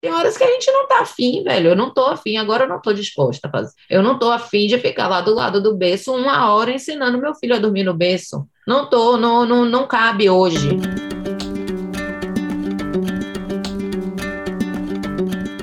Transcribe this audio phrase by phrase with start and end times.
[0.00, 1.70] Tem horas que a gente não tá afim, velho.
[1.70, 3.72] Eu não tô afim, agora eu não tô disposta a fazer.
[3.90, 7.34] Eu não tô afim de ficar lá do lado do berço uma hora ensinando meu
[7.34, 8.46] filho a dormir no berço.
[8.66, 10.68] Não tô, não, não, não cabe hoje.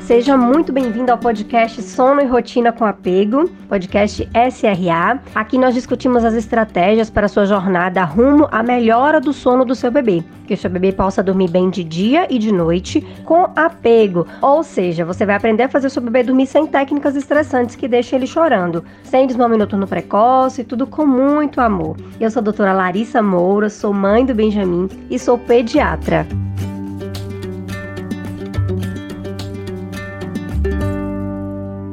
[0.05, 5.19] Seja muito bem-vindo ao podcast Sono e Rotina com Apego, podcast SRA.
[5.33, 9.89] Aqui nós discutimos as estratégias para sua jornada rumo à melhora do sono do seu
[9.89, 14.27] bebê, que o seu bebê possa dormir bem de dia e de noite com apego.
[14.43, 17.87] Ou seja, você vai aprender a fazer o seu bebê dormir sem técnicas estressantes que
[17.87, 21.97] deixem ele chorando, sem desmame noturno precoce, tudo com muito amor.
[22.19, 26.27] Eu sou a doutora Larissa Moura, sou mãe do Benjamin e sou pediatra.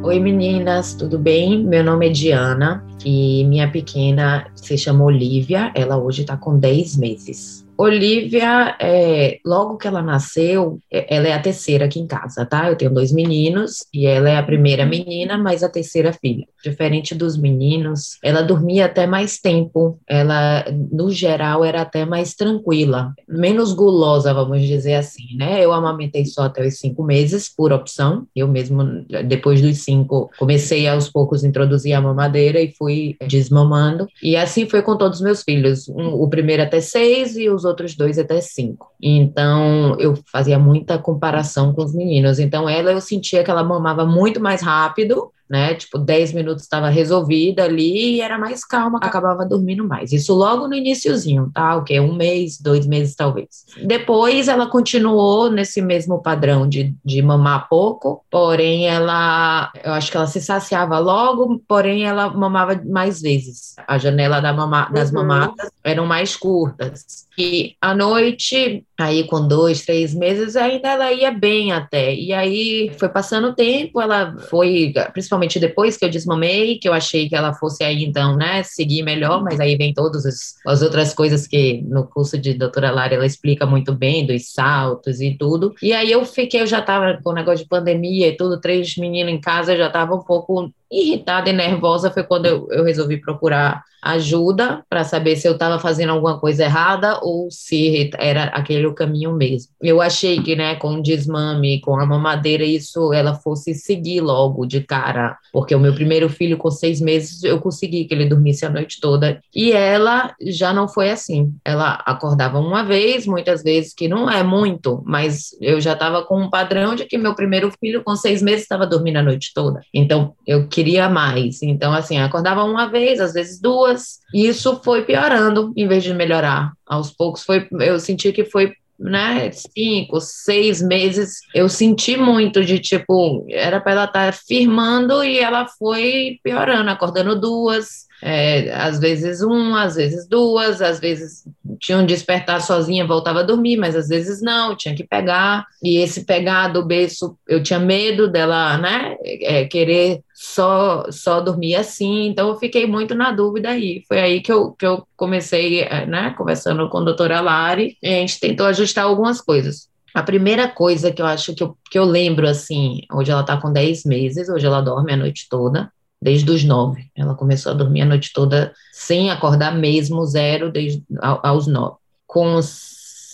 [0.05, 1.63] Oi meninas, tudo bem?
[1.63, 6.97] Meu nome é Diana e minha pequena se chama Olivia, ela hoje está com 10
[6.97, 7.65] meses.
[7.83, 12.69] Olivia, é, logo que ela nasceu, é, ela é a terceira aqui em casa, tá?
[12.69, 16.47] Eu tenho dois meninos e ela é a primeira menina, mas a terceira filha.
[16.63, 19.99] Diferente dos meninos, ela dormia até mais tempo.
[20.07, 25.65] Ela, no geral, era até mais tranquila, menos gulosa, vamos dizer assim, né?
[25.65, 28.27] Eu amamentei só até os cinco meses, por opção.
[28.35, 34.07] Eu mesmo, depois dos cinco, comecei aos poucos a introduzir a mamadeira e fui desmamando.
[34.23, 35.89] E assim foi com todos os meus filhos.
[35.89, 38.91] Um, o primeiro até seis e os os outros dois até cinco.
[39.01, 42.39] Então, eu fazia muita comparação com os meninos.
[42.39, 45.75] Então, ela eu sentia que ela mamava muito mais rápido né?
[45.75, 50.11] Tipo, 10 minutos estava resolvida ali e era mais calma, acabava dormindo mais.
[50.11, 51.77] Isso logo no iníciozinho, tá?
[51.77, 52.01] O que?
[52.01, 53.67] Um mês, dois meses talvez.
[53.85, 60.17] Depois ela continuou nesse mesmo padrão de, de mamar pouco, porém ela, eu acho que
[60.17, 63.75] ela se saciava logo, porém ela mamava mais vezes.
[63.87, 65.17] A janela da mama, das uhum.
[65.17, 67.29] mamadas eram mais curtas.
[67.39, 72.15] E à noite, aí com dois, três meses, ainda ela ia bem até.
[72.15, 76.89] E aí foi passando o tempo, ela foi, principalmente principalmente depois que eu desmamei, que
[76.89, 80.55] eu achei que ela fosse aí, então, né, seguir melhor, mas aí vem todas as,
[80.67, 85.21] as outras coisas que no curso de doutora Lara ela explica muito bem, dos saltos
[85.21, 85.75] e tudo.
[85.83, 88.97] E aí eu fiquei, eu já tava com o negócio de pandemia e tudo, três
[88.97, 92.85] meninos em casa, eu já tava um pouco irritada e nervosa foi quando eu, eu
[92.85, 98.45] resolvi procurar ajuda para saber se eu estava fazendo alguma coisa errada ou se era
[98.47, 99.71] aquele o caminho mesmo.
[99.81, 104.67] Eu achei que, né, com o desmame, com a mamadeira, isso ela fosse seguir logo
[104.67, 108.67] de cara, porque o meu primeiro filho com seis meses eu consegui que ele dormisse
[108.67, 111.55] a noite toda e ela já não foi assim.
[111.65, 116.41] Ela acordava uma vez, muitas vezes que não é muito, mas eu já estava com
[116.41, 119.81] um padrão de que meu primeiro filho com seis meses estava dormindo a noite toda.
[119.95, 121.63] Então eu queria mais.
[121.63, 124.19] Então assim acordava uma vez, às vezes duas.
[124.35, 126.73] E isso foi piorando em vez de melhorar.
[126.85, 132.79] Aos poucos foi, eu senti que foi né, cinco, seis meses, eu senti muito de
[132.79, 139.01] tipo, era para ela estar tá firmando e ela foi piorando, acordando duas, é, às
[139.01, 141.45] vezes uma, às vezes duas, às vezes
[141.81, 145.67] tinha um despertar sozinha, voltava a dormir, mas às vezes não, tinha que pegar.
[145.83, 151.75] E esse pegar do berço, eu tinha medo dela, né, é, querer só só dormir
[151.75, 154.05] assim, então eu fiquei muito na dúvida aí.
[154.07, 158.09] Foi aí que eu, que eu comecei, é, né, conversando com a doutora Lari, e
[158.09, 159.89] a gente tentou ajustar algumas coisas.
[160.15, 163.57] A primeira coisa que eu acho que eu, que eu lembro, assim, hoje ela está
[163.57, 165.91] com 10 meses, hoje ela dorme a noite toda,
[166.23, 167.11] desde os nove.
[167.17, 171.97] Ela começou a dormir a noite toda sem acordar mesmo, zero, desde aos nove.
[172.25, 172.55] Com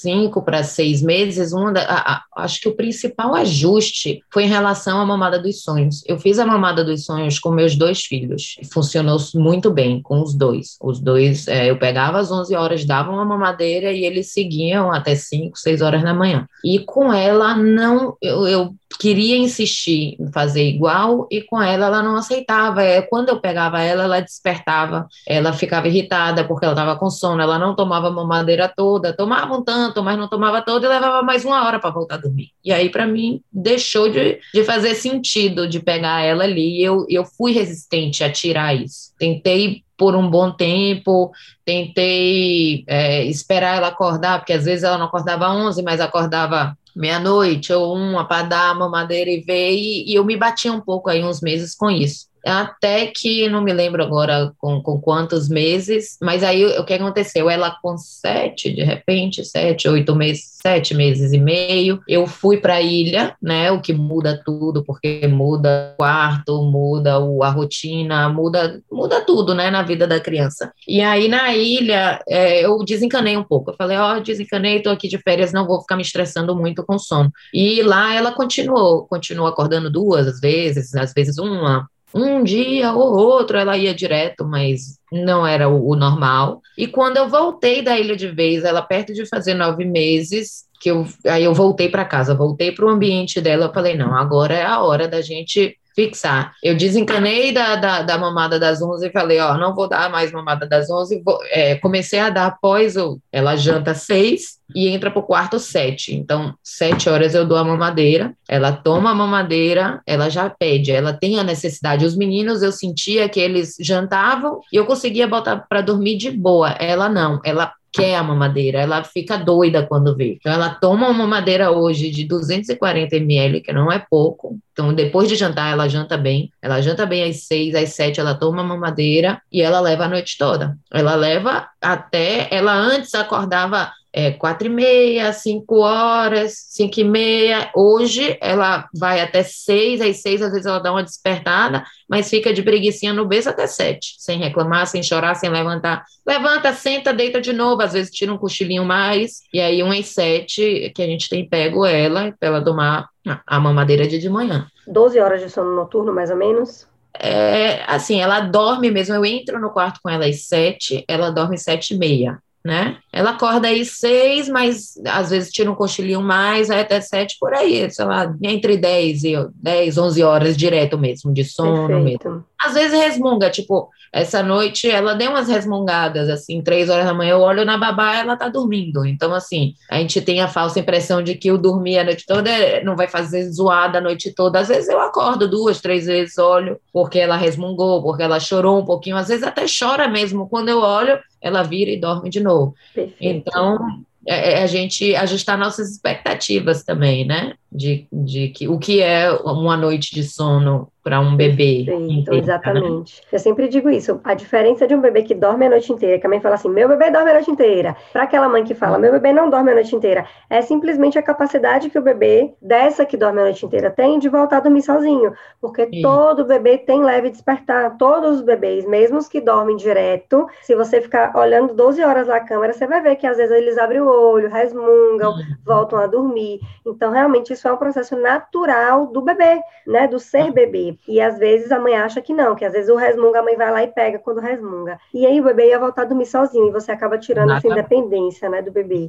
[0.01, 4.49] cinco para seis meses, uma da, a, a, acho que o principal ajuste foi em
[4.49, 6.03] relação à mamada dos sonhos.
[6.07, 8.57] Eu fiz a mamada dos sonhos com meus dois filhos.
[8.73, 10.77] Funcionou muito bem com os dois.
[10.81, 15.15] Os dois, é, eu pegava às 11 horas, dava uma mamadeira e eles seguiam até
[15.15, 16.47] 5, 6 horas da manhã.
[16.65, 22.03] E com ela, não, eu, eu queria insistir em fazer igual e com ela ela
[22.03, 22.83] não aceitava.
[22.83, 27.41] É, quando eu pegava ela, ela despertava, ela ficava irritada porque ela estava com sono,
[27.41, 31.45] ela não tomava mamadeira toda, tomava um tanto, mas não tomava toda e levava mais
[31.45, 32.51] uma hora para voltar a dormir.
[32.65, 37.07] E aí, para mim, deixou de, de fazer sentido de pegar ela ali e eu,
[37.09, 39.13] eu fui resistente a tirar isso.
[39.19, 41.33] Tentei por um bom tempo,
[41.65, 47.73] tentei é, esperar ela acordar, porque às vezes ela não acordava 11, mas acordava meia-noite
[47.73, 51.11] ou uma para dar a mamadeira e ver, e, e, eu me batia um pouco
[51.11, 52.28] aí uns meses com isso.
[52.45, 57.49] Até que não me lembro agora com, com quantos meses, mas aí o que aconteceu?
[57.51, 62.75] Ela com sete, de repente, sete, oito meses, sete meses e meio, eu fui para
[62.75, 63.71] a ilha, né?
[63.71, 69.55] O que muda tudo, porque muda o quarto, muda o, a rotina, muda, muda tudo,
[69.55, 70.73] né, na vida da criança.
[70.87, 73.71] E aí na ilha é, eu desencanei um pouco.
[73.71, 76.85] Eu falei, ó, oh, desencanei, tô aqui de férias, não vou ficar me estressando muito
[76.85, 77.33] com sono.
[77.53, 83.59] E lá ela continuou, continuou acordando duas vezes, às vezes uma, um dia ou outro
[83.59, 86.61] ela ia direto, mas não era o, o, normal.
[86.77, 90.91] E quando eu voltei da Ilha de Vez, ela perto de fazer nove meses, que
[90.91, 94.55] eu, aí eu voltei para casa, voltei para o ambiente dela, eu falei, não, agora
[94.55, 96.55] é a hora da gente fixar.
[96.63, 100.31] Eu desencanei da, da, da, mamada das 11 e falei, ó, não vou dar mais
[100.31, 101.23] mamada das 11.
[101.25, 106.15] Vou, é, comecei a dar após, o, ela janta seis e entra pro quarto sete.
[106.15, 111.13] Então, sete horas eu dou a mamadeira, ela toma a mamadeira, ela já pede, ela
[111.13, 112.05] tem a necessidade.
[112.05, 116.71] Os meninos, eu sentia que eles jantavam e eu conseguia botar para dormir de boa.
[116.79, 120.37] Ela não, ela quer a mamadeira, ela fica doida quando vê.
[120.39, 124.57] Então, ela toma uma mamadeira hoje de 240 ml, que não é pouco.
[124.73, 126.53] Então, depois de jantar, ela janta bem.
[126.63, 130.09] Ela janta bem às seis, às sete, ela toma uma mamadeira e ela leva a
[130.09, 130.79] noite toda.
[130.93, 132.47] Ela leva até.
[132.51, 137.71] Ela antes acordava é, quatro e meia, cinco horas, cinco e meia.
[137.75, 142.53] Hoje ela vai até seis, às seis às vezes ela dá uma despertada, mas fica
[142.53, 146.05] de preguiçinha no berço até sete, sem reclamar, sem chorar, sem levantar.
[146.27, 150.07] Levanta, senta, deita de novo, às vezes tira um cochilinho mais, e aí um às
[150.07, 153.09] sete que a gente tem pego ela para ela tomar
[153.47, 154.67] a mamadeira de, de manhã.
[154.87, 156.87] Doze horas de sono noturno, mais ou menos?
[157.21, 161.59] É, assim, ela dorme mesmo, eu entro no quarto com ela às sete, ela dorme
[161.59, 162.39] sete e meia
[162.69, 162.99] né?
[163.11, 167.55] Ela acorda aí seis, mas às vezes tira um cochilinho mais, aí até sete por
[167.55, 172.29] aí, sei lá, entre dez e dez, onze horas direto mesmo, de sono Perfeito.
[172.29, 172.45] mesmo.
[172.61, 177.33] Às vezes resmunga, tipo, essa noite ela deu umas resmungadas, assim, três horas da manhã,
[177.33, 179.05] eu olho na babá, ela tá dormindo.
[179.05, 182.51] Então, assim, a gente tem a falsa impressão de que o dormir a noite toda
[182.83, 184.61] não vai fazer zoada a noite toda.
[184.61, 188.85] Às vezes eu acordo duas, três vezes, olho, porque ela resmungou, porque ela chorou um
[188.85, 190.49] pouquinho, às vezes até chora mesmo.
[190.49, 192.75] Quando eu olho, ela vira e dorme de novo.
[192.95, 193.17] Perfeito.
[193.21, 193.79] Então,
[194.27, 197.55] é, é a gente ajustar nossas expectativas também, né?
[197.71, 201.85] De, de que o que é uma noite de sono para um bebê.
[201.87, 202.39] Perfeito, né?
[202.39, 203.23] exatamente.
[203.33, 204.21] Eu sempre digo isso.
[204.23, 206.69] A diferença de um bebê que dorme a noite inteira, que a mãe fala assim,
[206.69, 209.71] meu bebê dorme a noite inteira, para aquela mãe que fala, meu bebê não dorme
[209.71, 213.65] a noite inteira, é simplesmente a capacidade que o bebê dessa que dorme a noite
[213.65, 216.03] inteira tem de voltar a dormir sozinho, porque Sim.
[216.03, 221.01] todo bebê tem leve despertar, todos os bebês, mesmo os que dormem direto, se você
[221.01, 224.09] ficar olhando 12 horas na câmera, você vai ver que às vezes eles abrem o
[224.09, 225.45] olho, resmungam, uhum.
[225.65, 226.61] voltam a dormir.
[226.85, 230.98] Então, realmente, isso é um processo natural do bebê, né, do ser bebê.
[231.07, 233.57] E às vezes a mãe acha que não, que às vezes o resmunga, a mãe
[233.57, 234.99] vai lá e pega quando resmunga.
[235.13, 238.49] E aí o bebê ia voltar a dormir sozinho e você acaba tirando essa independência,
[238.49, 239.09] né, do bebê.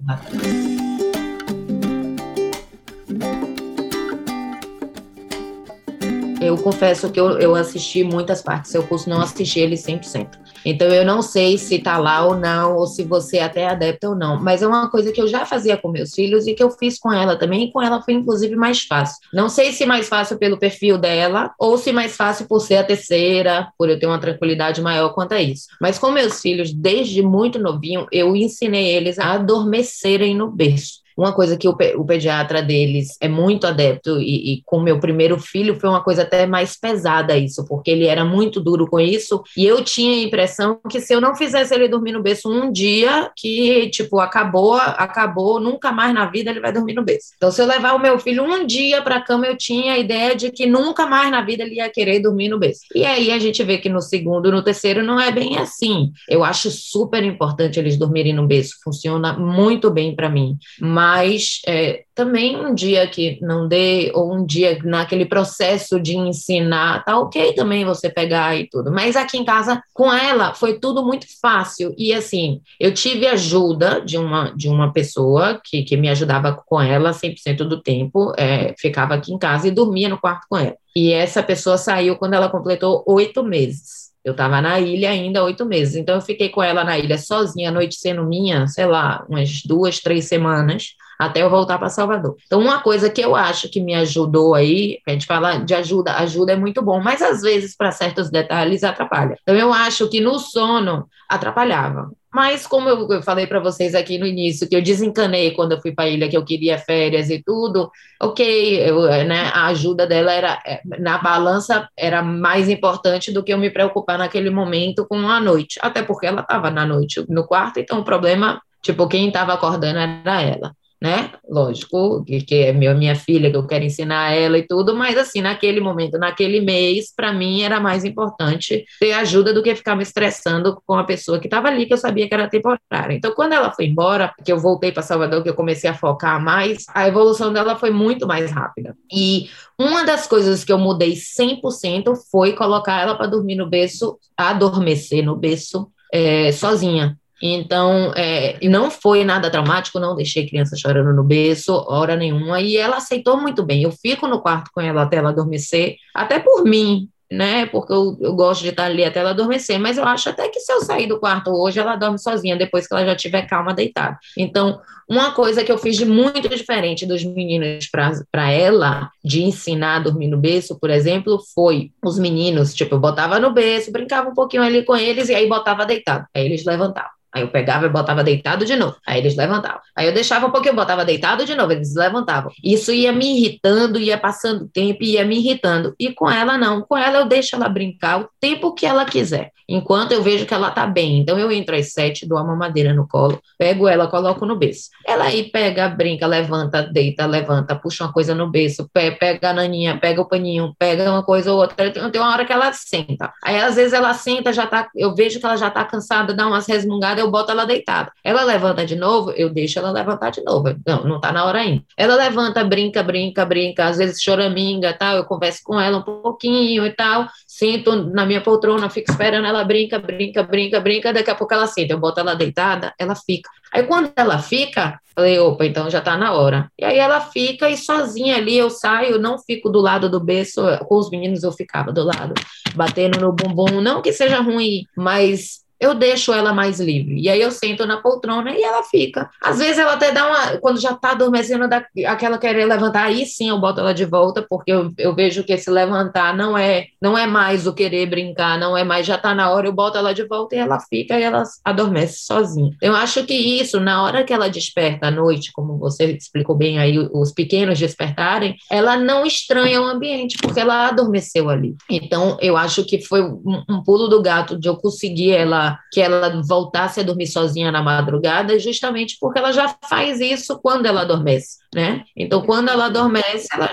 [6.41, 10.39] Eu confesso que eu, eu assisti muitas partes, eu curso não assisti ele 100%.
[10.65, 14.09] Então eu não sei se está lá ou não, ou se você é até adepta
[14.09, 16.63] ou não, mas é uma coisa que eu já fazia com meus filhos e que
[16.63, 19.17] eu fiz com ela também, e com ela foi inclusive mais fácil.
[19.33, 22.83] Não sei se mais fácil pelo perfil dela, ou se mais fácil por ser a
[22.83, 25.67] terceira, por eu ter uma tranquilidade maior quanto a isso.
[25.81, 30.99] Mas com meus filhos, desde muito novinho, eu ensinei eles a adormecerem no berço.
[31.19, 35.37] Uma coisa que o, o pediatra deles é muito adepto, e, e com meu primeiro
[35.37, 39.43] filho foi uma coisa até mais pesada isso, porque ele era muito duro com isso,
[39.57, 42.71] e eu tinha a impressão que se eu não fizesse ele dormir no berço um
[42.71, 47.31] dia, que, tipo, acabou, acabou, nunca mais na vida ele vai dormir no berço.
[47.35, 49.97] Então, se eu levar o meu filho um dia para a cama, eu tinha a
[49.97, 52.81] ideia de que nunca mais na vida ele ia querer dormir no berço.
[52.95, 56.11] E aí a gente vê que no segundo, no terceiro, não é bem assim.
[56.29, 60.57] Eu acho super importante eles dormirem no berço, funciona muito bem para mim.
[60.79, 66.15] Mas mas é, também um dia que não dê, ou um dia naquele processo de
[66.15, 68.91] ensinar, tá ok também você pegar e tudo.
[68.91, 71.95] Mas aqui em casa, com ela, foi tudo muito fácil.
[71.97, 76.79] E assim, eu tive ajuda de uma, de uma pessoa que, que me ajudava com
[76.79, 80.75] ela 100% do tempo, é, ficava aqui em casa e dormia no quarto com ela.
[80.95, 84.09] E essa pessoa saiu quando ela completou oito meses.
[84.29, 87.69] Eu estava na ilha ainda oito meses, então eu fiquei com ela na ilha sozinha,
[87.69, 92.37] a noite sendo minha, sei lá, umas duas, três semanas, até eu voltar para Salvador.
[92.45, 96.13] Então, uma coisa que eu acho que me ajudou aí, a gente fala de ajuda,
[96.13, 99.35] ajuda é muito bom, mas às vezes, para certos detalhes, atrapalha.
[99.41, 102.09] Então, eu acho que no sono atrapalhava.
[102.33, 105.91] Mas como eu falei para vocês aqui no início, que eu desencanei quando eu fui
[105.91, 107.89] para a ilha, que eu queria férias e tudo,
[108.21, 113.51] ok, eu, né, a ajuda dela era é, na balança era mais importante do que
[113.51, 117.47] eu me preocupar naquele momento com a noite, até porque ela estava na noite no
[117.47, 121.31] quarto, então o problema, tipo, quem estava acordando era ela né?
[121.47, 125.17] Lógico, que, que é meu, minha filha, que eu quero ensinar ela e tudo, mas
[125.17, 129.95] assim, naquele momento, naquele mês, para mim era mais importante ter ajuda do que ficar
[129.95, 133.13] me estressando com a pessoa que estava ali, que eu sabia que era temporária.
[133.13, 136.43] Então, quando ela foi embora, que eu voltei para Salvador, que eu comecei a focar
[136.43, 138.95] mais, a evolução dela foi muito mais rápida.
[139.11, 144.17] E uma das coisas que eu mudei 100% foi colocar ela para dormir no berço,
[144.35, 147.17] adormecer no berço, é, sozinha.
[147.41, 152.77] Então, é, não foi nada traumático, não deixei criança chorando no berço, hora nenhuma, e
[152.77, 153.83] ela aceitou muito bem.
[153.83, 157.67] Eu fico no quarto com ela até ela adormecer, até por mim, né?
[157.67, 160.59] Porque eu, eu gosto de estar ali até ela adormecer, mas eu acho até que
[160.59, 163.73] se eu sair do quarto hoje, ela dorme sozinha, depois que ela já estiver calma,
[163.73, 164.17] deitada.
[164.37, 167.87] Então, uma coisa que eu fiz de muito diferente dos meninos
[168.31, 172.99] para ela, de ensinar a dormir no berço, por exemplo, foi os meninos, tipo, eu
[172.99, 176.25] botava no berço, brincava um pouquinho ali com eles e aí botava deitado.
[176.35, 177.18] Aí eles levantavam.
[177.33, 178.95] Aí eu pegava e botava deitado de novo.
[179.05, 179.79] Aí eles levantavam.
[179.95, 182.51] Aí eu deixava um pouquinho, botava deitado de novo, eles levantavam.
[182.63, 185.93] Isso ia me irritando, ia passando tempo, ia me irritando.
[185.99, 186.81] E com ela não.
[186.81, 189.51] Com ela eu deixo ela brincar o tempo que ela quiser.
[189.67, 191.19] Enquanto eu vejo que ela tá bem.
[191.19, 194.89] Então eu entro às sete, dou a mamadeira no colo, pego ela, coloco no berço.
[195.05, 199.99] Ela aí pega, brinca, levanta, deita, levanta, puxa uma coisa no berço, pega a naninha,
[199.99, 201.91] pega o paninho, pega uma coisa ou outra.
[201.91, 203.31] Tem uma hora que ela senta.
[203.43, 206.47] Aí às vezes ela senta, já tá, eu vejo que ela já tá cansada, dá
[206.47, 208.11] umas resmungadas eu boto ela deitada.
[208.23, 210.75] Ela levanta de novo, eu deixo ela levantar de novo.
[210.85, 211.83] Não, não tá na hora ainda.
[211.97, 216.85] Ela levanta, brinca, brinca, brinca, às vezes choraminga, tal, eu converso com ela um pouquinho
[216.85, 221.35] e tal, sinto na minha poltrona, fico esperando ela brinca, brinca, brinca, brinca, daqui a
[221.35, 223.49] pouco ela senta, eu boto ela deitada, ela fica.
[223.73, 226.71] Aí quando ela fica, falei, opa, então já tá na hora.
[226.77, 230.61] E aí ela fica e sozinha ali eu saio, não fico do lado do berço,
[230.87, 232.33] com os meninos eu ficava do lado,
[232.75, 237.19] batendo no bumbum, não que seja ruim, mas eu deixo ela mais livre.
[237.19, 239.29] E aí eu sento na poltrona e ela fica.
[239.41, 240.57] Às vezes ela até dá uma.
[240.57, 244.45] Quando já tá adormecendo, da, aquela querer levantar, aí sim eu boto ela de volta,
[244.47, 248.59] porque eu, eu vejo que esse levantar não é não é mais o querer brincar,
[248.59, 251.17] não é mais, já tá na hora, eu boto ela de volta e ela fica
[251.17, 252.71] e ela adormece sozinha.
[252.81, 256.79] Eu acho que isso, na hora que ela desperta à noite, como você explicou bem
[256.79, 261.75] aí, os pequenos despertarem, ela não estranha o ambiente, porque ela adormeceu ali.
[261.89, 266.01] Então, eu acho que foi um, um pulo do gato de eu conseguir ela que
[266.01, 271.01] ela voltasse a dormir sozinha na madrugada, justamente porque ela já faz isso quando ela
[271.01, 272.03] adormece, né?
[272.15, 273.69] Então, quando ela adormece, ela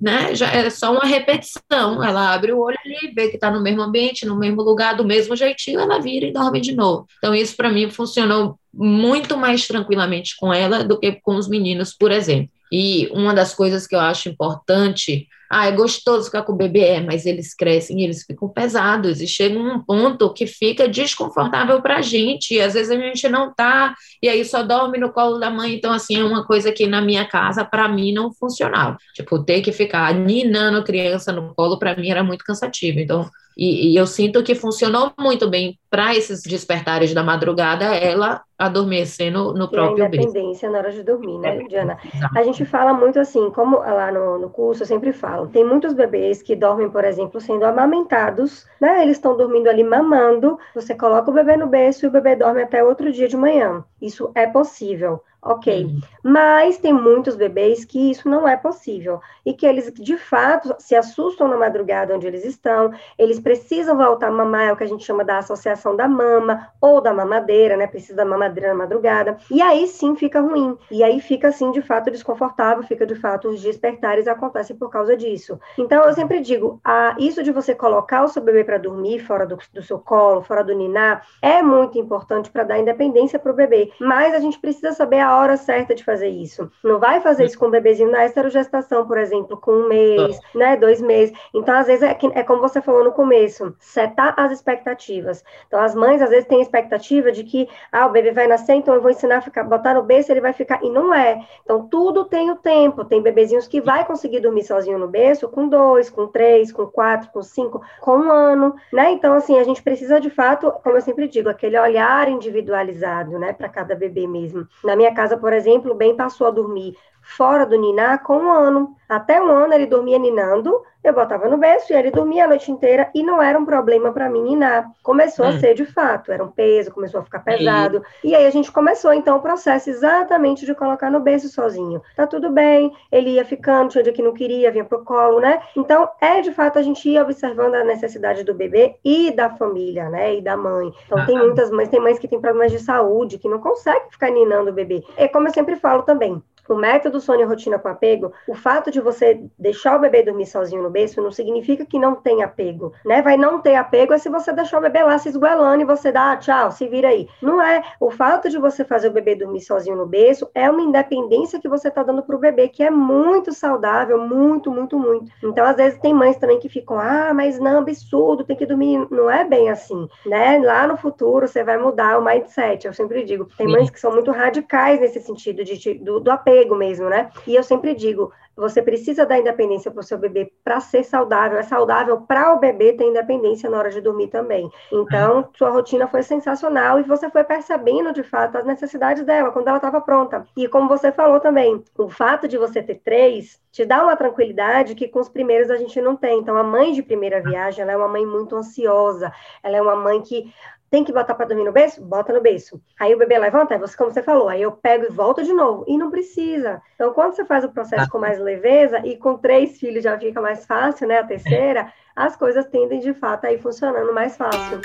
[0.00, 2.02] né, já é só uma repetição.
[2.02, 5.04] Ela abre o olho ali, vê que está no mesmo ambiente, no mesmo lugar, do
[5.04, 7.06] mesmo jeitinho, ela vira e dorme de novo.
[7.18, 11.94] Então, isso para mim funcionou muito mais tranquilamente com ela do que com os meninos,
[11.94, 12.50] por exemplo.
[12.72, 16.80] E uma das coisas que eu acho importante ah, é gostoso ficar com o bebê,
[16.80, 21.80] é, mas eles crescem e eles ficam pesados e chega um ponto que fica desconfortável
[21.80, 22.54] para a gente.
[22.54, 25.74] E às vezes a gente não tá, e aí só dorme no colo da mãe.
[25.74, 28.96] Então, assim, é uma coisa que na minha casa, para mim, não funcionava.
[29.14, 32.98] Tipo, ter que ficar ninando criança no colo, para mim, era muito cansativo.
[32.98, 38.42] Então, e, e, eu sinto que funcionou muito bem para esses despertares da madrugada, ela
[38.58, 40.28] adormecer no, no próprio berço.
[40.28, 41.98] independência na hora de dormir, né, é, Diana?
[42.34, 45.94] A gente fala muito assim, como lá no, no curso eu sempre falo, tem muitos
[45.94, 49.02] bebês que dormem, por exemplo, sendo amamentados, né?
[49.02, 52.62] Eles estão dormindo ali mamando, você coloca o bebê no berço e o bebê dorme
[52.62, 53.82] até outro dia de manhã.
[54.00, 55.22] Isso é possível.
[55.46, 55.84] Ok.
[55.84, 56.00] Uhum.
[56.24, 60.96] Mas tem muitos bebês que isso não é possível e que eles de fato se
[60.96, 64.88] assustam na madrugada onde eles estão, eles precisam voltar a mamar, é o que a
[64.88, 67.86] gente chama da associação da mama ou da mamadeira, né?
[67.86, 69.36] Precisa da mamadeira na madrugada.
[69.48, 70.76] E aí sim fica ruim.
[70.90, 75.16] E aí fica assim de fato desconfortável, fica de fato os despertares acontecem por causa
[75.16, 75.60] disso.
[75.78, 79.46] Então eu sempre digo, a, isso de você colocar o seu bebê para dormir fora
[79.46, 83.54] do, do seu colo, fora do ninar, é muito importante para dar independência para o
[83.54, 83.92] bebê.
[84.00, 86.70] Mas a gente precisa saber a hora certa de fazer isso.
[86.82, 90.76] Não vai fazer isso com um bebezinho na esterogestação, por exemplo, com um mês, né,
[90.76, 91.36] dois meses.
[91.54, 95.44] Então, às vezes, é, é como você falou no começo, setar as expectativas.
[95.66, 98.94] Então, as mães, às vezes, têm expectativa de que, ah, o bebê vai nascer, então
[98.94, 101.40] eu vou ensinar a ficar, botar no berço, ele vai ficar, e não é.
[101.64, 103.04] Então, tudo tem o tempo.
[103.04, 107.30] Tem bebezinhos que vai conseguir dormir sozinho no berço com dois, com três, com quatro,
[107.32, 109.10] com cinco, com um ano, né?
[109.10, 113.52] Então, assim, a gente precisa, de fato, como eu sempre digo, aquele olhar individualizado, né,
[113.52, 114.66] para cada bebê mesmo.
[114.84, 118.50] Na minha casa casa, por exemplo, bem passou a dormir fora do ninar com um
[118.50, 118.96] ano.
[119.08, 122.70] Até um ano ele dormia ninando, eu botava no berço e ele dormia a noite
[122.72, 124.90] inteira e não era um problema para mim ninar.
[125.02, 125.50] Começou hum.
[125.50, 128.02] a ser de fato, era um peso, começou a ficar pesado.
[128.24, 128.30] E...
[128.30, 132.02] e aí a gente começou então o processo exatamente de colocar no berço sozinho.
[132.16, 135.60] Tá tudo bem, ele ia ficando, tinha dia que não queria, vinha pro colo, né?
[135.76, 140.08] Então é de fato a gente ia observando a necessidade do bebê e da família,
[140.08, 140.36] né?
[140.36, 140.92] E da mãe.
[141.06, 141.26] Então ah.
[141.26, 144.70] tem muitas mães, tem mães que têm problemas de saúde, que não conseguem ficar ninando
[144.70, 145.04] o bebê.
[145.16, 148.90] É como eu sempre falo também, o método sono e rotina com apego, o fato
[148.90, 152.92] de você deixar o bebê dormir sozinho no berço não significa que não tem apego,
[153.04, 153.22] né?
[153.22, 156.10] Vai não ter apego é se você deixar o bebê lá se esguelando e você
[156.10, 157.28] dá ah, tchau, se vira aí.
[157.40, 157.82] Não é.
[158.00, 161.68] O fato de você fazer o bebê dormir sozinho no berço é uma independência que
[161.68, 165.30] você está dando para o bebê, que é muito saudável, muito, muito, muito.
[165.42, 169.06] Então, às vezes, tem mães também que ficam, ah, mas não, absurdo, tem que dormir.
[169.10, 170.58] Não é bem assim, né?
[170.58, 173.48] Lá no futuro você vai mudar o mindset, eu sempre digo.
[173.56, 177.30] Tem mães que são muito radicais nesse sentido de, do, do apego apego mesmo, né?
[177.46, 181.58] E eu sempre digo, você precisa da independência para o seu bebê para ser saudável.
[181.58, 184.70] É saudável para o bebê ter independência na hora de dormir também.
[184.90, 189.68] Então, sua rotina foi sensacional e você foi percebendo de fato as necessidades dela quando
[189.68, 190.46] ela estava pronta.
[190.56, 194.94] E como você falou também, o fato de você ter três te dá uma tranquilidade
[194.94, 196.38] que com os primeiros a gente não tem.
[196.38, 199.30] Então, a mãe de primeira viagem, ela é uma mãe muito ansiosa.
[199.62, 200.50] Ela é uma mãe que
[200.90, 202.00] tem que botar para dormir no berço?
[202.02, 202.80] Bota no berço.
[202.98, 205.84] Aí o bebê levanta, você, como você falou, aí eu pego e volto de novo.
[205.86, 206.80] E não precisa.
[206.94, 210.40] Então, quando você faz o processo com mais leveza, e com três filhos já fica
[210.40, 211.18] mais fácil, né?
[211.18, 214.80] A terceira, as coisas tendem de fato a ir funcionando mais fácil.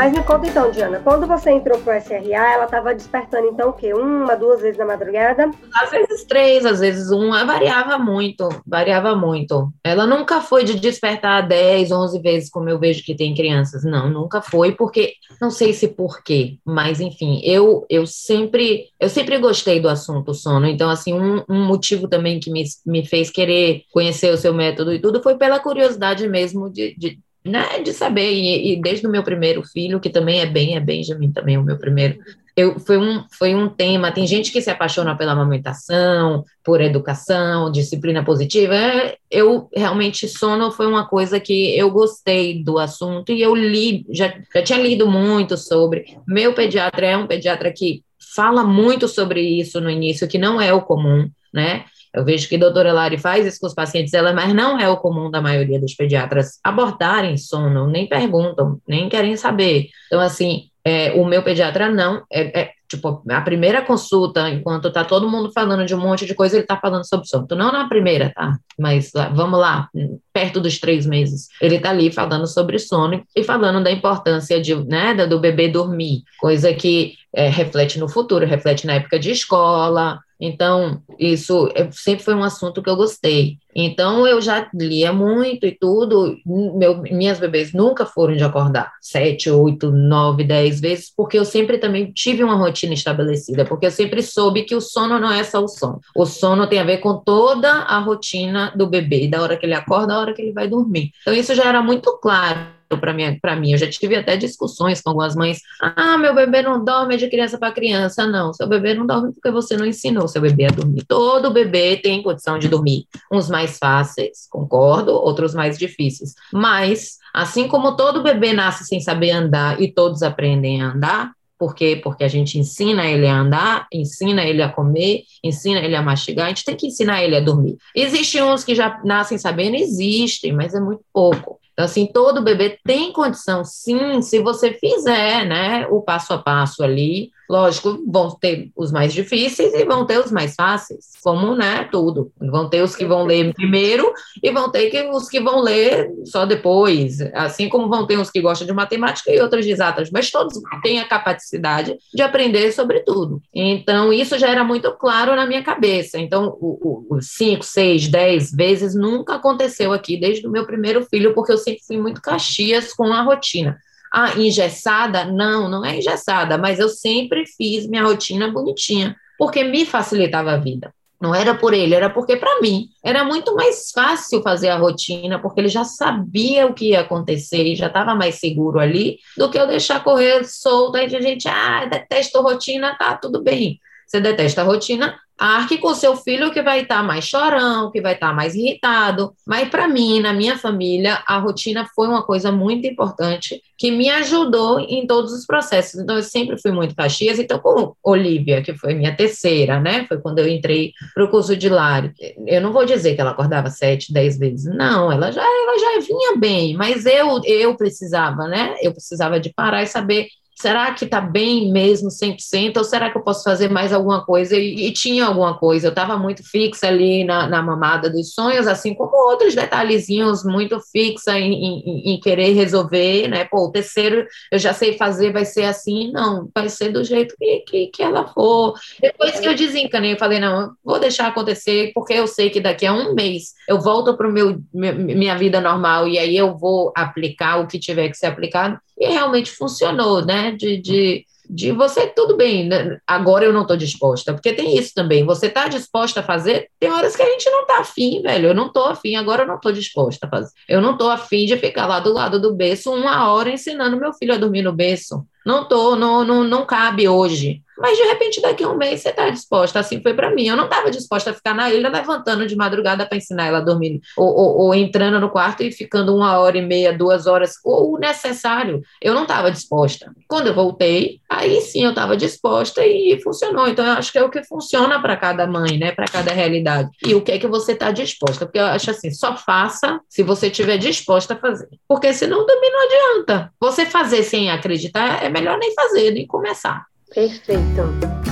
[0.00, 3.72] Mas me conta então, Diana, quando você entrou pro SRA, ela estava despertando então o
[3.74, 3.92] quê?
[3.92, 5.50] Uma, duas vezes na madrugada?
[5.74, 9.70] Às vezes três, às vezes uma, variava muito, variava muito.
[9.84, 13.84] Ela nunca foi de despertar 10, 11 vezes, como eu vejo que tem crianças.
[13.84, 19.10] Não, nunca foi, porque, não sei se por quê, mas enfim, eu, eu sempre, eu
[19.10, 23.28] sempre gostei do assunto sono, então assim, um, um motivo também que me, me fez
[23.28, 27.92] querer conhecer o seu método e tudo foi pela curiosidade mesmo de, de né, de
[27.92, 31.56] saber, e, e, desde o meu primeiro filho, que também é bem, é Benjamin também,
[31.56, 32.18] o meu primeiro,
[32.56, 37.70] eu, foi, um, foi um tema, tem gente que se apaixona pela amamentação, por educação,
[37.70, 43.40] disciplina positiva, é, eu realmente, sono foi uma coisa que eu gostei do assunto, e
[43.40, 48.02] eu li, já, já tinha lido muito sobre, meu pediatra é um pediatra que
[48.34, 52.56] fala muito sobre isso no início, que não é o comum, né, eu vejo que
[52.56, 55.40] a doutora Lari faz isso com os pacientes dela, mas não é o comum da
[55.40, 59.88] maioria dos pediatras abordarem sono, nem perguntam, nem querem saber.
[60.06, 65.04] Então, assim, é, o meu pediatra não, é, é, tipo, a primeira consulta, enquanto tá
[65.04, 67.44] todo mundo falando de um monte de coisa, ele tá falando sobre sono.
[67.44, 68.58] Então, não na primeira, tá?
[68.78, 69.88] Mas vamos lá,
[70.32, 74.74] perto dos três meses, ele tá ali falando sobre sono e falando da importância de,
[74.74, 80.20] né, do bebê dormir, coisa que é, reflete no futuro, reflete na época de escola,
[80.40, 83.58] então, isso sempre foi um assunto que eu gostei.
[83.76, 86.34] Então, eu já lia muito e tudo.
[86.46, 91.76] Meu, minhas bebês nunca foram de acordar sete, oito, nove, dez vezes, porque eu sempre
[91.76, 95.62] também tive uma rotina estabelecida, porque eu sempre soube que o sono não é só
[95.62, 96.00] o sono.
[96.16, 99.74] O sono tem a ver com toda a rotina do bebê, da hora que ele
[99.74, 101.12] acorda, da hora que ele vai dormir.
[101.20, 103.72] Então, isso já era muito claro para mim, para mim.
[103.72, 105.60] Eu já tive até discussões com algumas mães.
[105.80, 108.26] Ah, meu bebê não dorme de criança para criança.
[108.26, 111.04] Não, seu bebê não dorme porque você não ensinou seu bebê a dormir.
[111.06, 113.06] Todo bebê tem condição de dormir.
[113.30, 116.34] Uns mais fáceis, concordo, outros mais difíceis.
[116.52, 121.74] Mas, assim como todo bebê nasce sem saber andar e todos aprendem a andar, por
[121.74, 122.00] quê?
[122.02, 126.46] Porque a gente ensina ele a andar, ensina ele a comer, ensina ele a mastigar,
[126.46, 127.76] a gente tem que ensinar ele a dormir.
[127.94, 131.59] Existem uns que já nascem sabendo, existem, mas é muito pouco.
[131.80, 136.82] Então, assim, todo bebê tem condição, sim, se você fizer, né, o passo a passo
[136.82, 141.88] ali, Lógico, vão ter os mais difíceis e vão ter os mais fáceis, como, né,
[141.90, 142.30] tudo.
[142.38, 146.12] Vão ter os que vão ler primeiro e vão ter que, os que vão ler
[146.26, 150.12] só depois, assim como vão ter os que gostam de matemática e outros de exatas,
[150.12, 153.42] mas todos têm a capacidade de aprender sobre tudo.
[153.52, 156.20] Então, isso já era muito claro na minha cabeça.
[156.20, 161.50] Então, os cinco, seis, dez vezes nunca aconteceu aqui desde o meu primeiro filho, porque
[161.50, 163.76] eu sempre fui muito caxias com a rotina.
[164.12, 165.24] Ah, engessada?
[165.24, 170.56] Não, não é engessada, mas eu sempre fiz minha rotina bonitinha, porque me facilitava a
[170.56, 170.92] vida.
[171.20, 175.38] Não era por ele, era porque para mim era muito mais fácil fazer a rotina,
[175.38, 179.50] porque ele já sabia o que ia acontecer e já estava mais seguro ali, do
[179.50, 180.96] que eu deixar correr solto.
[180.96, 183.78] Aí a gente, ah, detesto rotina, tá tudo bem.
[184.10, 188.00] Você detesta a rotina, arque com seu filho que vai estar tá mais chorão, que
[188.00, 189.32] vai estar tá mais irritado.
[189.46, 194.10] Mas para mim, na minha família, a rotina foi uma coisa muito importante que me
[194.10, 196.00] ajudou em todos os processos.
[196.00, 197.38] Então, eu sempre fui muito Caxias.
[197.38, 200.04] Então, com Olivia, que foi minha terceira, né?
[200.08, 202.12] Foi quando eu entrei para o curso de Lari.
[202.48, 204.74] Eu não vou dizer que ela acordava sete, dez vezes.
[204.74, 208.74] Não, ela já, ela já vinha bem, mas eu, eu precisava, né?
[208.82, 210.26] Eu precisava de parar e saber
[210.60, 212.76] será que está bem mesmo 100%?
[212.76, 214.56] Ou será que eu posso fazer mais alguma coisa?
[214.56, 218.66] E, e tinha alguma coisa, eu estava muito fixa ali na, na, mamada dos sonhos,
[218.66, 223.44] assim como outros detalhezinhos muito fixa em, em, em, querer resolver, né?
[223.44, 226.12] Pô, o terceiro eu já sei fazer, vai ser assim?
[226.12, 228.74] Não, vai ser do jeito que, que, que ela for.
[229.00, 232.84] Depois que eu desencanei, eu falei, não, vou deixar acontecer, porque eu sei que daqui
[232.84, 234.28] a um mês eu volto para
[234.72, 239.06] minha vida normal e aí eu vou aplicar o que tiver que ser aplicado e
[239.06, 240.52] realmente funcionou, né?
[240.52, 242.98] De, de, de você, tudo bem, né?
[243.06, 246.92] agora eu não estou disposta, porque tem isso também, você está disposta a fazer, tem
[246.92, 249.56] horas que a gente não está afim, velho, eu não estou afim, agora eu não
[249.56, 252.92] estou disposta a fazer, eu não estou afim de ficar lá do lado do berço
[252.92, 257.08] uma hora ensinando meu filho a dormir no berço, não tô, não, não, não cabe
[257.08, 257.62] hoje.
[257.80, 259.80] Mas de repente, daqui a um mês, você está disposta.
[259.80, 260.46] Assim foi para mim.
[260.46, 263.62] Eu não estava disposta a ficar na ilha levantando de madrugada para ensinar ela a
[263.62, 267.54] dormir, ou, ou, ou, entrando no quarto e ficando uma hora e meia, duas horas,
[267.64, 268.82] ou o necessário.
[269.00, 270.12] Eu não estava disposta.
[270.28, 273.66] Quando eu voltei, aí sim eu estava disposta e funcionou.
[273.66, 275.92] Então, eu acho que é o que funciona para cada mãe, né?
[275.92, 276.90] Para cada realidade.
[277.04, 278.44] E o que é que você está disposta?
[278.44, 281.68] Porque eu acho assim, só faça se você estiver disposta a fazer.
[281.88, 283.52] Porque senão também não adianta.
[283.58, 286.89] Você fazer sem acreditar é melhor nem fazer, nem começar.
[287.14, 288.29] Perfeito.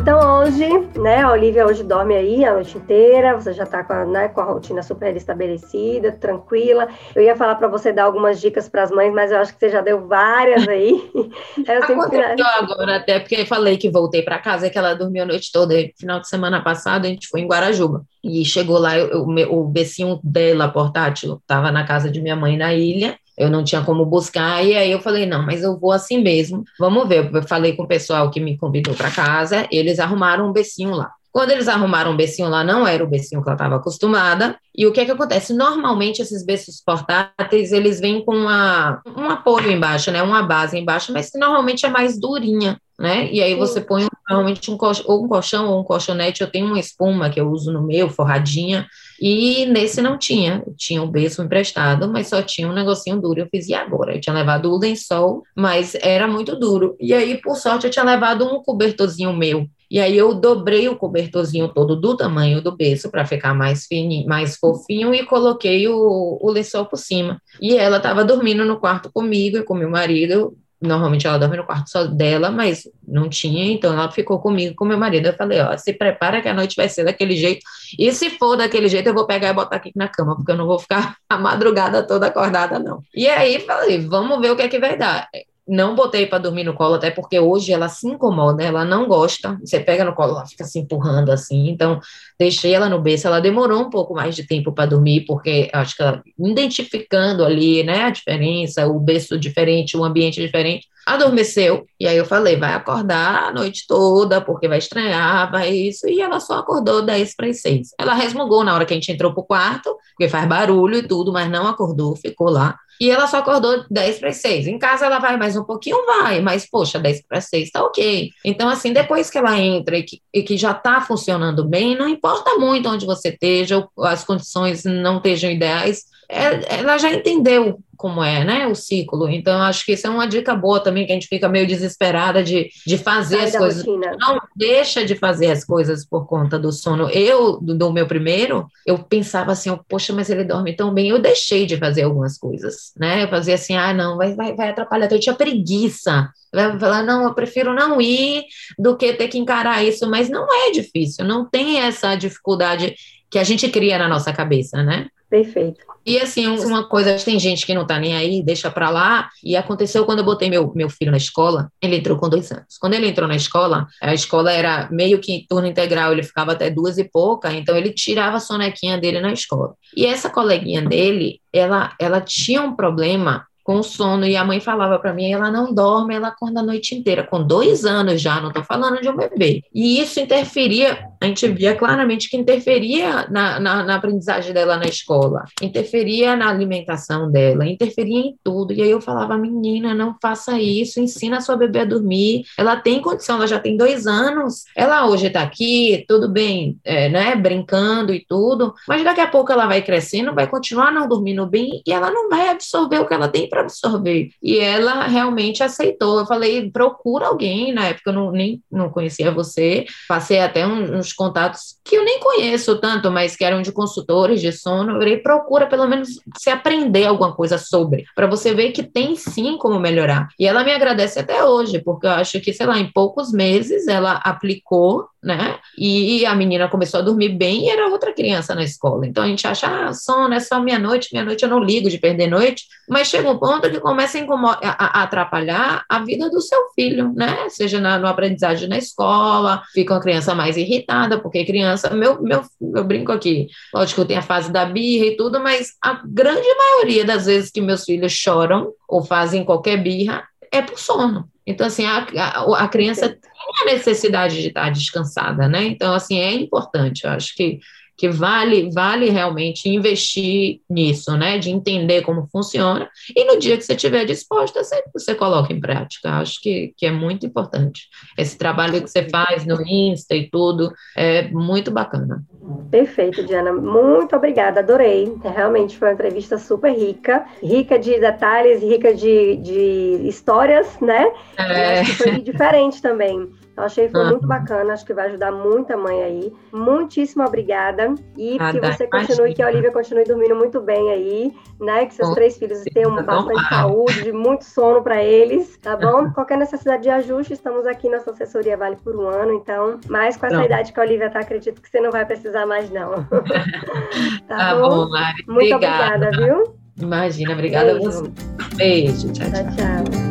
[0.00, 0.66] Então hoje,
[0.98, 4.28] né, a Olivia hoje dorme aí a noite inteira, você já está com, a, né,
[4.28, 6.88] com a rotina super estabelecida, tranquila.
[7.14, 9.60] Eu ia falar para você dar algumas dicas para as mães, mas eu acho que
[9.60, 11.10] você já deu várias aí.
[11.68, 15.26] Eu Aconteceu agora, até porque falei que voltei para casa, é que ela dormiu a
[15.26, 15.74] noite toda.
[15.98, 18.02] Final de semana passado a gente foi em Guarajuba.
[18.24, 22.72] E chegou lá, o, o becinho dela, portátil, estava na casa de minha mãe na
[22.72, 26.22] ilha, eu não tinha como buscar, e aí eu falei, não, mas eu vou assim
[26.22, 27.30] mesmo, vamos ver.
[27.34, 31.10] Eu falei com o pessoal que me convidou para casa, eles arrumaram um becinho lá.
[31.32, 34.58] Quando eles arrumaram um becinho lá, não era o becinho que ela estava acostumada.
[34.76, 35.54] E o que é que acontece?
[35.54, 40.22] Normalmente, esses beços portáteis, eles vêm com uma, um apoio embaixo, né?
[40.22, 43.32] Uma base embaixo, mas que normalmente é mais durinha, né?
[43.32, 46.42] E aí você põe normalmente um colchão, ou um colchão ou um colchonete.
[46.42, 48.86] Eu tenho uma espuma que eu uso no meu, forradinha,
[49.18, 50.62] e nesse não tinha.
[50.66, 53.40] Eu tinha um berço emprestado, mas só tinha um negocinho duro.
[53.40, 54.14] Eu fiz, e agora?
[54.14, 56.94] Eu tinha levado o lençol, mas era muito duro.
[57.00, 59.66] E aí, por sorte, eu tinha levado um cobertorzinho meu.
[59.90, 64.28] E aí eu dobrei o cobertorzinho todo do tamanho do berço para ficar mais fininho,
[64.28, 67.42] mais fofinho e coloquei o, o lençol por cima.
[67.60, 70.56] E ela estava dormindo no quarto comigo e com meu marido.
[70.80, 74.84] Normalmente ela dorme no quarto só dela, mas não tinha, então ela ficou comigo com
[74.84, 75.26] meu marido.
[75.26, 77.60] Eu falei, ó, se prepara que a noite vai ser daquele jeito.
[77.98, 80.56] E se for daquele jeito, eu vou pegar e botar aqui na cama, porque eu
[80.56, 83.02] não vou ficar a madrugada toda acordada, não.
[83.14, 85.28] E aí falei, vamos ver o que é que vai dar
[85.70, 89.56] não botei para dormir no colo, até porque hoje ela se incomoda, ela não gosta.
[89.64, 91.68] Você pega no colo, ela fica se empurrando assim.
[91.68, 92.00] Então,
[92.36, 93.28] deixei ela no berço.
[93.28, 97.84] Ela demorou um pouco mais de tempo para dormir, porque acho que ela, identificando ali,
[97.84, 101.86] né, a diferença, o berço diferente, o ambiente diferente, adormeceu.
[102.00, 106.08] E aí eu falei, vai acordar a noite toda, porque vai estranhar, vai isso.
[106.08, 107.90] E ela só acordou 10 para as 6.
[107.96, 111.32] Ela resmungou na hora que a gente entrou pro quarto, porque faz barulho e tudo,
[111.32, 112.76] mas não acordou, ficou lá.
[113.00, 114.66] E ela só acordou 10 para 6.
[114.66, 118.30] Em casa ela vai mais um pouquinho, vai, mas poxa, 10 para 6 tá ok.
[118.44, 122.06] Então, assim, depois que ela entra e que, e que já está funcionando bem, não
[122.06, 128.24] importa muito onde você esteja, as condições não estejam ideais, é, ela já entendeu como
[128.24, 129.28] é, né, o ciclo.
[129.28, 132.42] Então, acho que isso é uma dica boa também, que a gente fica meio desesperada
[132.42, 133.84] de, de fazer Sai as coisas.
[133.84, 134.16] Rotina.
[134.18, 137.10] Não deixa de fazer as coisas por conta do sono.
[137.10, 141.08] Eu, do, do, meu primeiro, eu pensava assim, poxa, mas ele dorme tão bem.
[141.08, 143.24] Eu deixei de fazer algumas coisas, né?
[143.24, 145.10] Eu fazia assim, ah, não, vai, vai, vai atrapalhar.
[145.10, 146.30] Eu tinha preguiça.
[146.52, 148.44] Vai falar, não, eu prefiro não ir
[148.78, 150.08] do que ter que encarar isso.
[150.08, 152.94] Mas não é difícil, não tem essa dificuldade
[153.30, 155.08] que a gente cria na nossa cabeça, né?
[155.30, 155.80] Perfeito.
[156.04, 159.28] E assim, uma coisa, tem gente que não tá nem aí, deixa pra lá.
[159.44, 162.76] E aconteceu quando eu botei meu, meu filho na escola, ele entrou com dois anos.
[162.80, 166.68] Quando ele entrou na escola, a escola era meio que turno integral, ele ficava até
[166.68, 169.74] duas e pouca, então ele tirava a sonequinha dele na escola.
[169.96, 174.98] E essa coleguinha dele, ela, ela tinha um problema com sono, e a mãe falava
[174.98, 178.48] para mim, ela não dorme, ela acorda a noite inteira, com dois anos já, não
[178.48, 179.62] estou falando de um bebê.
[179.72, 184.86] E isso interferia, a gente via claramente que interferia na, na, na aprendizagem dela na
[184.86, 188.72] escola, interferia na alimentação dela, interferia em tudo.
[188.72, 192.74] E aí eu falava, menina, não faça isso, ensina a sua bebê a dormir, ela
[192.74, 197.36] tem condição, ela já tem dois anos, ela hoje está aqui, tudo bem, é, né,
[197.36, 201.80] brincando e tudo, mas daqui a pouco ela vai crescendo, vai continuar não dormindo bem
[201.86, 204.30] e ela não vai absorver o que ela tem para absorver.
[204.42, 206.20] E ela realmente aceitou.
[206.20, 211.12] Eu falei, procura alguém, na época eu não, nem, não conhecia você, passei até uns
[211.12, 214.92] contatos que eu nem conheço tanto, mas que eram de consultores de sono.
[214.92, 219.16] Eu falei, procura pelo menos se aprender alguma coisa sobre, para você ver que tem
[219.16, 220.28] sim como melhorar.
[220.38, 223.86] E ela me agradece até hoje, porque eu acho que, sei lá, em poucos meses
[223.88, 225.58] ela aplicou né?
[225.76, 229.06] E a menina começou a dormir bem e era outra criança na escola.
[229.06, 232.28] Então a gente acha, ah, sono é só meia-noite, meia-noite eu não ligo de perder
[232.28, 234.18] noite, mas chega um ponto que começa
[234.62, 237.48] a, atrapalhar a vida do seu filho, né?
[237.48, 242.42] Seja na, no aprendizagem na escola, fica uma criança mais irritada, porque criança, meu, meu,
[242.74, 246.48] eu brinco aqui, lógico que tenho a fase da birra e tudo, mas a grande
[246.54, 251.28] maioria das vezes que meus filhos choram ou fazem qualquer birra é por sono.
[251.50, 253.20] Então, assim, a, a, a criança tem
[253.62, 255.64] a necessidade de estar descansada, né?
[255.64, 257.04] Então, assim, é importante.
[257.04, 257.60] Eu acho que
[258.00, 261.36] que vale, vale realmente investir nisso, né?
[261.36, 262.88] De entender como funciona.
[263.14, 266.12] E no dia que você estiver disposta, você, você coloca em prática.
[266.12, 267.88] Acho que, que é muito importante.
[268.16, 272.24] Esse trabalho que você faz no Insta e tudo é muito bacana.
[272.70, 273.52] Perfeito, Diana.
[273.52, 275.12] Muito obrigada, adorei.
[275.24, 281.10] Realmente foi uma entrevista super rica, rica de detalhes, rica de, de histórias, né?
[281.36, 281.84] É.
[281.84, 283.28] foi diferente também.
[283.60, 286.32] Eu achei que foi muito bacana, acho que vai ajudar muita mãe aí.
[286.50, 287.94] Muitíssimo obrigada.
[288.16, 289.34] E que você continue, imagina.
[289.34, 291.84] que a Olivia continue dormindo muito bem aí, né?
[291.84, 296.10] Que seus bom, três filhos tenham bastante saúde, muito sono para eles, tá bom?
[296.12, 300.26] Qualquer necessidade de ajuste, estamos aqui, nossa assessoria vale por um ano, então, mas com
[300.26, 300.44] essa não.
[300.44, 303.04] idade que a Olivia tá, acredito que você não vai precisar mais, não.
[304.26, 304.86] tá, tá bom?
[304.86, 305.24] bom Mari.
[305.28, 306.54] Muito obrigada, obrigada viu?
[306.80, 307.88] Imagina, obrigada Beijo.
[307.88, 308.10] a você.
[308.56, 309.44] Beijo, tchau, tchau.
[309.44, 309.84] tchau.
[309.84, 310.09] tchau.